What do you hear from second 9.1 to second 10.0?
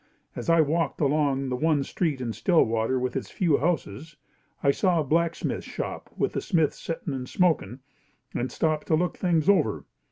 things over.